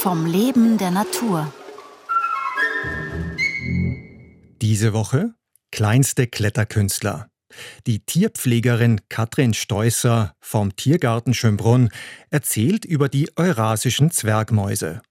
vom 0.00 0.24
Leben 0.24 0.78
der 0.78 0.90
Natur. 0.90 1.52
Diese 4.62 4.94
Woche 4.94 5.34
kleinste 5.70 6.26
Kletterkünstler. 6.26 7.28
Die 7.86 7.98
Tierpflegerin 8.06 9.02
Katrin 9.10 9.52
Steusser 9.52 10.32
vom 10.40 10.74
Tiergarten 10.74 11.34
Schönbrunn 11.34 11.90
erzählt 12.30 12.86
über 12.86 13.10
die 13.10 13.28
eurasischen 13.36 14.10
Zwergmäuse. 14.10 15.02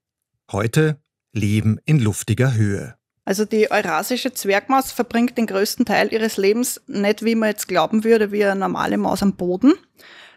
Heute 0.50 1.00
leben 1.32 1.78
in 1.84 2.00
luftiger 2.00 2.54
Höhe. 2.54 2.96
Also 3.24 3.44
die 3.44 3.70
eurasische 3.70 4.34
Zwergmaus 4.34 4.90
verbringt 4.90 5.38
den 5.38 5.46
größten 5.46 5.86
Teil 5.86 6.12
ihres 6.12 6.36
Lebens 6.36 6.80
nicht, 6.88 7.24
wie 7.24 7.36
man 7.36 7.50
jetzt 7.50 7.68
glauben 7.68 8.02
würde, 8.02 8.32
wie 8.32 8.44
eine 8.44 8.58
normale 8.58 8.98
Maus 8.98 9.22
am 9.22 9.36
Boden, 9.36 9.74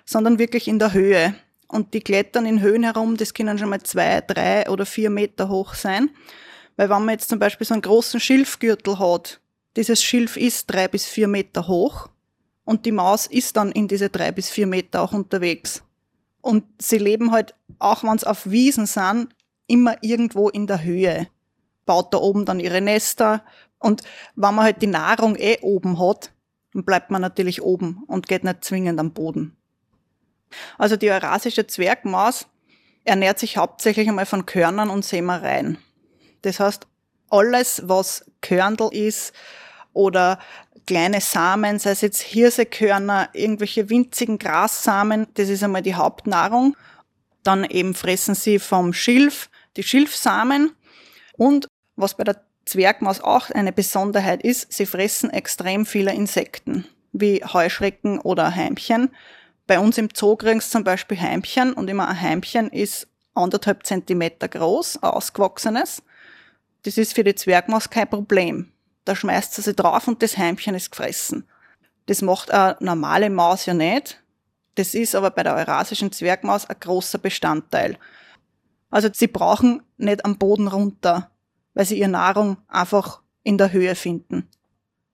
sondern 0.05 0.38
wirklich 0.38 0.67
in 0.67 0.77
der 0.77 0.94
Höhe. 0.94 1.34
Und 1.73 1.95
die 1.95 2.02
klettern 2.02 2.45
in 2.45 2.62
Höhen 2.62 2.84
herum, 2.84 3.18
das 3.18 3.34
können 3.34 3.58
schon 3.58 3.70
mal 3.70 3.81
zwei, 3.81 4.22
drei 4.22 4.70
oder 4.70 4.86
vier 4.86 5.09
Meter 5.09 5.50
hoch 5.50 5.73
sein. 5.73 6.12
Weil 6.76 6.91
wenn 6.91 7.04
man 7.04 7.16
jetzt 7.16 7.30
zum 7.30 7.40
Beispiel 7.40 7.66
so 7.66 7.73
einen 7.73 7.81
großen 7.81 8.20
Schilfgürtel 8.20 9.00
hat, 9.00 9.41
dieses 9.76 10.04
Schilf 10.04 10.38
ist 10.38 10.67
drei 10.67 10.88
bis 10.88 11.08
vier 11.08 11.28
Meter 11.28 11.67
hoch 11.67 12.09
und 12.64 12.86
die 12.86 12.91
Maus 12.91 13.26
ist 13.26 13.58
dann 13.58 13.72
in 13.72 13.88
diese 13.88 14.12
drei 14.12 14.31
bis 14.31 14.52
vier 14.52 14.67
Meter 14.67 15.02
auch 15.02 15.14
unterwegs. 15.14 15.81
Und 16.41 16.64
sie 16.80 17.00
leben 17.00 17.31
halt, 17.31 17.55
auch 17.80 18.03
wenn 18.03 18.17
es 18.17 18.23
auf 18.23 18.52
Wiesen 18.52 18.86
sind, 18.86 19.30
immer 19.66 19.95
irgendwo 20.02 20.50
in 20.50 20.67
der 20.67 20.84
Höhe. 20.84 21.28
Baut 21.88 22.14
da 22.14 22.20
oben 22.20 22.45
dann 22.45 22.59
ihre 22.59 22.81
Nester. 22.81 23.44
Und 23.80 24.03
wenn 24.36 24.53
man 24.53 24.66
halt 24.66 24.84
die 24.84 24.88
Nahrung 24.88 25.36
eh 25.38 25.58
oben 25.64 26.00
hat, 26.00 26.34
dann 26.72 26.84
bleibt 26.84 27.09
man 27.09 27.23
natürlich 27.23 27.64
oben 27.64 28.03
und 28.05 28.28
geht 28.28 28.44
nicht 28.44 28.64
zwingend 28.64 29.00
am 29.00 29.12
Boden. 29.12 29.58
Also 30.77 30.95
die 30.95 31.12
eurasische 31.12 31.67
Zwergmaus 31.67 32.47
ernährt 33.03 33.39
sich 33.39 33.58
hauptsächlich 33.58 34.08
einmal 34.08 34.25
von 34.25 34.45
Körnern 34.45 34.89
und 34.89 35.05
Sämereien. 35.05 35.78
Das 36.41 36.59
heißt, 36.59 36.88
alles, 37.30 37.81
was 37.86 38.25
Körndl 38.41 38.89
ist 38.91 39.33
oder 39.94 40.39
kleine 40.86 41.22
Samen, 41.22 41.80
sei 41.80 41.91
es 41.91 42.02
jetzt 42.02 42.22
Hirsekörner, 42.22 43.30
irgendwelche 43.33 43.89
winzigen 43.89 44.38
Grassamen, 44.38 45.28
das 45.36 45.50
ist 45.50 45.63
einmal 45.63 45.81
die 45.81 45.95
Hauptnahrung. 45.95 46.75
Dann 47.44 47.63
eben 47.63 47.94
fressen 47.94 48.35
sie 48.35 48.59
vom 48.59 48.94
Schilf 48.94 49.50
die 49.75 49.83
Schilfsamen 49.83 50.72
und 51.33 51.67
was 51.95 52.16
bei 52.16 52.23
der 52.23 52.44
Zwergmaus 52.66 53.22
auch 53.22 53.50
eine 53.50 53.73
Besonderheit 53.73 54.44
ist, 54.44 54.72
sie 54.72 54.85
fressen 54.85 55.30
extrem 55.30 55.85
viele 55.85 56.13
Insekten, 56.13 56.85
wie 57.11 57.44
Heuschrecken 57.44 58.19
oder 58.19 58.56
Heimchen. 58.56 59.09
Bei 59.66 59.80
uns 59.80 59.97
im 59.97 60.09
Zoo 60.14 60.36
kriegen 60.36 60.59
sie 60.59 60.69
zum 60.69 60.83
Beispiel 60.83 61.19
Heimchen 61.19 61.73
und 61.73 61.89
immer 61.89 62.08
ein 62.08 62.19
Heimchen 62.19 62.69
ist 62.69 63.08
anderthalb 63.33 63.86
Zentimeter 63.86 64.47
groß, 64.47 65.02
ausgewachsenes. 65.02 66.03
Das 66.83 66.97
ist 66.97 67.14
für 67.14 67.23
die 67.23 67.36
Zwergmaus 67.36 67.89
kein 67.89 68.09
Problem. 68.09 68.72
Da 69.06 69.16
schmeißt 69.16 69.53
sie 69.53 69.61
sich 69.61 69.75
drauf 69.75 70.08
und 70.08 70.22
das 70.22 70.38
Heimchen 70.38 70.75
ist 70.75 70.91
gefressen. 70.91 71.47
Das 72.08 72.22
macht 72.22 72.52
eine 72.52 72.75
normale 72.81 73.30
Maus 73.30 73.66
ja 73.66 73.73
nicht. 73.73 74.22
Das 74.75 74.94
ist 74.94 75.16
aber 75.16 75.31
bei 75.31 75.44
der 75.44 75.56
eurasischen 75.56 76.11
Zwergmaus 76.11 76.66
ein 76.66 76.80
großer 76.80 77.17
Bestandteil. 77.17 77.97
Also 78.89 79.09
sie 79.14 79.28
brauchen 79.28 79.81
nicht 79.97 80.25
am 80.25 80.38
Boden 80.38 80.67
runter, 80.67 81.31
weil 81.73 81.86
sie 81.86 82.00
ihre 82.00 82.09
Nahrung 82.09 82.58
einfach 82.67 83.22
in 83.44 83.58
der 83.58 83.72
Höhe 83.72 83.95
finden. 83.95 84.50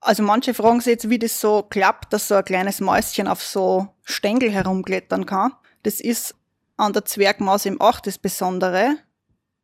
Also 0.00 0.22
manche 0.22 0.54
fragen 0.54 0.80
sich 0.80 0.92
jetzt, 0.92 1.10
wie 1.10 1.18
das 1.18 1.40
so 1.40 1.62
klappt, 1.62 2.12
dass 2.12 2.28
so 2.28 2.34
ein 2.34 2.44
kleines 2.44 2.80
Mäuschen 2.80 3.28
auf 3.28 3.42
so 3.42 3.88
Stängel 4.02 4.50
herumklettern 4.50 5.26
kann. 5.26 5.52
Das 5.82 6.00
ist 6.00 6.34
an 6.76 6.94
der 6.94 7.04
Zwergmaus 7.04 7.66
im 7.66 7.80
auch 7.80 8.00
das 8.00 8.16
Besondere. 8.16 8.96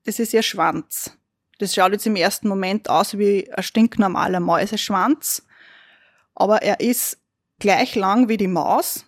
Das 0.05 0.19
ist 0.19 0.35
ihr 0.35 0.43
Schwanz. 0.43 1.17
Das 1.59 1.75
schaut 1.75 1.93
jetzt 1.93 2.07
im 2.07 2.17
ersten 2.17 2.49
Moment 2.49 2.91
aus 2.91 3.17
wie 3.17 3.51
ein 3.51 3.63
stinknormaler 3.63 4.41
Mäuseschwanz, 4.41 5.47
aber 6.35 6.63
er 6.63 6.81
ist 6.81 7.19
gleich 7.59 7.95
lang 7.95 8.29
wie 8.29 8.37
die 8.37 8.47
Maus 8.47 9.07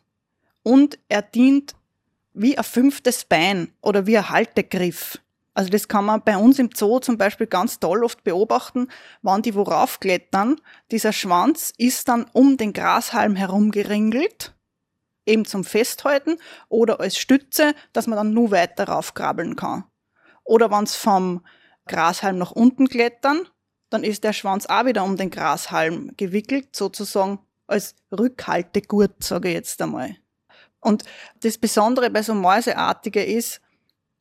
und 0.62 0.99
er 1.10 1.21
dient 1.21 1.75
wie 2.33 2.56
ein 2.56 2.65
fünftes 2.65 3.27
Bein 3.27 3.72
oder 3.83 4.06
wie 4.06 4.16
ein 4.16 4.31
Haltegriff. 4.31 5.19
Also 5.59 5.71
das 5.71 5.89
kann 5.89 6.05
man 6.05 6.23
bei 6.23 6.37
uns 6.37 6.61
im 6.61 6.71
Zoo 6.73 7.01
zum 7.01 7.19
Beispiel 7.19 7.49
ganz 7.49 7.81
toll 7.81 8.05
oft 8.05 8.23
beobachten, 8.23 8.87
wann 9.23 9.43
die 9.43 9.57
worauf 9.57 9.99
klettern. 9.99 10.61
Dieser 10.93 11.13
Schwanz 11.13 11.75
ist 11.77 12.07
dann 12.07 12.27
um 12.33 12.57
den 12.57 12.73
Grashalm 12.73 13.35
herumgeringelt, 13.35 14.55
eben 15.27 15.45
zum 15.45 15.65
Festhalten 15.65 16.39
oder 16.69 17.01
als 17.01 17.19
Stütze, 17.19 17.75
dass 17.93 18.07
man 18.07 18.17
dann 18.19 18.33
nur 18.33 18.53
weiter 18.53 18.85
raufkrabbeln 18.85 19.57
kann. 19.57 19.83
Oder 20.45 20.71
wenn 20.71 20.85
es 20.85 20.95
vom 20.95 21.45
Grashalm 21.89 22.39
nach 22.39 22.53
unten 22.53 22.87
klettern, 22.87 23.49
dann 23.91 24.05
ist 24.05 24.23
der 24.23 24.35
Schwanz 24.35 24.67
auch 24.67 24.85
wieder 24.85 25.03
um 25.03 25.17
den 25.17 25.31
Grashalm 25.31 26.13
gewickelt, 26.17 26.77
sozusagen 26.77 27.41
als 27.67 27.97
Rückhaltegurt, 28.17 29.25
sage 29.25 29.49
ich 29.49 29.55
jetzt 29.55 29.83
einmal. 29.83 30.15
Und 30.79 31.03
das 31.43 31.59
Besondere 31.59 32.11
bei 32.11 32.23
so 32.23 32.33
Mäuseartigen 32.33 33.27
ist, 33.27 33.61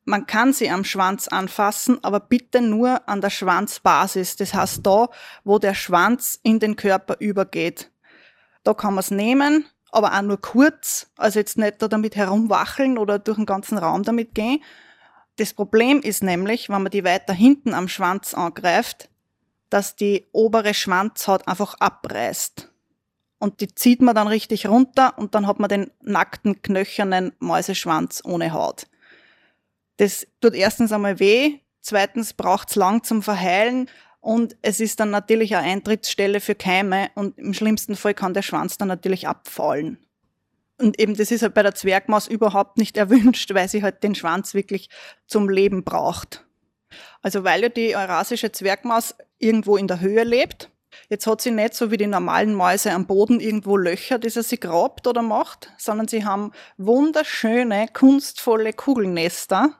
man 0.08 0.26
kann 0.26 0.54
sie 0.54 0.70
am 0.70 0.84
Schwanz 0.84 1.28
anfassen, 1.28 2.02
aber 2.02 2.18
bitte 2.18 2.62
nur 2.62 3.06
an 3.08 3.20
der 3.20 3.30
Schwanzbasis. 3.30 4.36
Das 4.36 4.54
heißt 4.54 4.86
da, 4.86 5.10
wo 5.44 5.58
der 5.58 5.74
Schwanz 5.74 6.40
in 6.42 6.58
den 6.58 6.76
Körper 6.76 7.16
übergeht. 7.20 7.90
Da 8.64 8.72
kann 8.72 8.94
man 8.94 9.00
es 9.00 9.10
nehmen, 9.10 9.66
aber 9.92 10.14
auch 10.14 10.22
nur 10.22 10.40
kurz. 10.40 11.10
Also 11.18 11.38
jetzt 11.38 11.58
nicht 11.58 11.82
da 11.82 11.88
damit 11.88 12.16
herumwacheln 12.16 12.96
oder 12.96 13.18
durch 13.18 13.36
den 13.36 13.46
ganzen 13.46 13.76
Raum 13.76 14.02
damit 14.02 14.34
gehen, 14.34 14.62
das 15.36 15.54
Problem 15.54 16.00
ist 16.00 16.22
nämlich, 16.22 16.68
wenn 16.68 16.82
man 16.82 16.90
die 16.90 17.04
weiter 17.04 17.32
hinten 17.32 17.72
am 17.72 17.86
Schwanz 17.86 18.34
angreift, 18.34 19.08
dass 19.70 19.94
die 19.94 20.26
obere 20.32 20.74
Schwanzhaut 20.74 21.46
einfach 21.46 21.74
abreißt. 21.74 22.72
Und 23.38 23.60
die 23.60 23.72
zieht 23.72 24.02
man 24.02 24.16
dann 24.16 24.26
richtig 24.26 24.66
runter 24.66 25.16
und 25.16 25.36
dann 25.36 25.46
hat 25.46 25.60
man 25.60 25.68
den 25.68 25.92
nackten, 26.00 26.60
knöchernen 26.60 27.32
Mäuseschwanz 27.38 28.22
ohne 28.24 28.52
Haut. 28.52 28.88
Das 29.98 30.26
tut 30.40 30.54
erstens 30.54 30.92
einmal 30.92 31.20
weh, 31.20 31.58
zweitens 31.80 32.32
braucht's 32.32 32.74
lang 32.74 33.04
zum 33.04 33.22
Verheilen 33.22 33.90
und 34.20 34.56
es 34.62 34.80
ist 34.80 35.00
dann 35.00 35.10
natürlich 35.10 35.54
eine 35.54 35.66
Eintrittsstelle 35.66 36.40
für 36.40 36.54
Keime 36.54 37.10
und 37.14 37.38
im 37.38 37.54
schlimmsten 37.54 37.96
Fall 37.96 38.14
kann 38.14 38.34
der 38.34 38.42
Schwanz 38.42 38.78
dann 38.78 38.88
natürlich 38.88 39.28
abfallen. 39.28 39.98
Und 40.78 41.00
eben 41.00 41.16
das 41.16 41.30
ist 41.30 41.42
halt 41.42 41.54
bei 41.54 41.62
der 41.62 41.74
Zwergmaus 41.74 42.28
überhaupt 42.28 42.78
nicht 42.78 42.96
erwünscht, 42.96 43.52
weil 43.54 43.68
sie 43.68 43.82
halt 43.82 44.02
den 44.02 44.14
Schwanz 44.14 44.54
wirklich 44.54 44.88
zum 45.26 45.48
Leben 45.48 45.84
braucht. 45.84 46.44
Also 47.20 47.44
weil 47.44 47.62
ja 47.62 47.68
die 47.68 47.96
eurasische 47.96 48.52
Zwergmaus 48.52 49.14
irgendwo 49.38 49.76
in 49.76 49.88
der 49.88 50.00
Höhe 50.00 50.24
lebt, 50.24 50.70
jetzt 51.08 51.26
hat 51.26 51.40
sie 51.40 51.50
nicht 51.50 51.74
so 51.74 51.90
wie 51.90 51.96
die 51.96 52.06
normalen 52.06 52.54
Mäuse 52.54 52.92
am 52.92 53.06
Boden 53.06 53.40
irgendwo 53.40 53.76
Löcher, 53.76 54.18
die 54.18 54.30
sie 54.30 54.60
grabt 54.60 55.06
oder 55.06 55.22
macht, 55.22 55.72
sondern 55.76 56.08
sie 56.08 56.24
haben 56.24 56.52
wunderschöne, 56.76 57.88
kunstvolle 57.92 58.72
Kugelnester. 58.72 59.74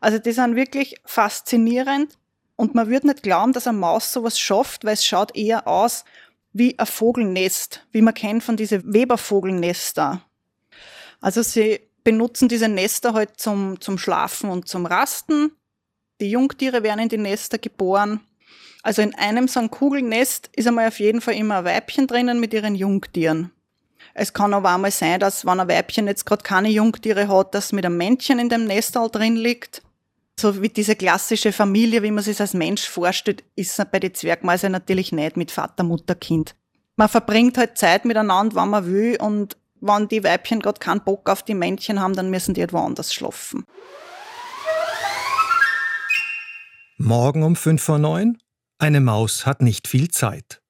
Also 0.00 0.18
die 0.18 0.32
sind 0.32 0.56
wirklich 0.56 0.96
faszinierend 1.04 2.18
und 2.56 2.74
man 2.74 2.88
würde 2.88 3.08
nicht 3.08 3.22
glauben, 3.22 3.52
dass 3.52 3.66
eine 3.66 3.78
Maus 3.78 4.12
sowas 4.12 4.38
schafft, 4.38 4.84
weil 4.84 4.94
es 4.94 5.04
schaut 5.04 5.36
eher 5.36 5.66
aus 5.66 6.04
wie 6.52 6.78
ein 6.78 6.86
Vogelnest, 6.86 7.86
wie 7.92 8.02
man 8.02 8.14
kennt 8.14 8.42
von 8.42 8.56
diesen 8.56 8.92
Webervogelnester. 8.92 10.22
Also 11.20 11.42
sie 11.42 11.80
benutzen 12.02 12.48
diese 12.48 12.68
Nester 12.68 13.14
halt 13.14 13.38
zum, 13.38 13.80
zum 13.80 13.98
Schlafen 13.98 14.48
und 14.48 14.68
zum 14.68 14.86
Rasten. 14.86 15.52
Die 16.20 16.30
Jungtiere 16.30 16.82
werden 16.82 17.00
in 17.00 17.08
die 17.08 17.18
Nester 17.18 17.58
geboren. 17.58 18.20
Also 18.82 19.02
in 19.02 19.14
einem 19.16 19.48
so 19.48 19.60
einem 19.60 19.70
Kugelnest 19.70 20.48
ist 20.54 20.66
einmal 20.66 20.88
auf 20.88 21.00
jeden 21.00 21.20
Fall 21.20 21.34
immer 21.34 21.58
ein 21.58 21.64
Weibchen 21.64 22.06
drinnen 22.06 22.40
mit 22.40 22.54
ihren 22.54 22.74
Jungtieren. 22.74 23.50
Es 24.14 24.32
kann 24.32 24.54
aber 24.54 24.74
auch 24.74 24.78
mal 24.78 24.90
sein, 24.90 25.20
dass 25.20 25.44
wenn 25.44 25.60
ein 25.60 25.68
Weibchen 25.68 26.06
jetzt 26.06 26.24
gerade 26.24 26.42
keine 26.42 26.68
Jungtiere 26.70 27.28
hat, 27.28 27.54
dass 27.54 27.72
mit 27.72 27.84
einem 27.84 27.98
Männchen 27.98 28.38
in 28.38 28.48
dem 28.48 28.64
Nestal 28.64 29.10
drin 29.10 29.36
liegt. 29.36 29.82
So 30.38 30.60
wie 30.60 30.68
diese 30.68 30.96
klassische 30.96 31.50
Familie, 31.50 32.02
wie 32.02 32.10
man 32.10 32.22
sich 32.22 32.38
als 32.40 32.52
Mensch 32.52 32.86
vorstellt, 32.86 33.42
ist 33.54 33.82
bei 33.90 33.98
den 33.98 34.12
Zwergmäusen 34.12 34.70
natürlich 34.70 35.10
nicht 35.10 35.38
mit 35.38 35.50
Vater, 35.50 35.82
Mutter, 35.82 36.14
Kind. 36.14 36.54
Man 36.96 37.08
verbringt 37.08 37.56
halt 37.56 37.78
Zeit 37.78 38.04
miteinander, 38.04 38.54
wann 38.54 38.70
man 38.70 38.86
will 38.86 39.16
und 39.18 39.56
wenn 39.80 40.08
die 40.08 40.24
Weibchen 40.24 40.60
gerade 40.60 40.78
keinen 40.78 41.02
Bock 41.02 41.30
auf 41.30 41.42
die 41.42 41.54
Männchen 41.54 42.00
haben, 42.00 42.14
dann 42.14 42.28
müssen 42.28 42.52
die 42.52 42.60
etwa 42.60 42.80
halt 42.80 42.88
anders 42.88 43.14
schlafen. 43.14 43.64
Morgen 46.98 47.42
um 47.42 47.56
5 47.56 47.82
vor 47.82 47.98
9? 47.98 48.36
Eine 48.78 49.00
Maus 49.00 49.46
hat 49.46 49.62
nicht 49.62 49.88
viel 49.88 50.10
Zeit. 50.10 50.60